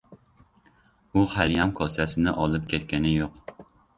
[1.23, 3.63] U haliyam kosasini olib ketgani yo‘q.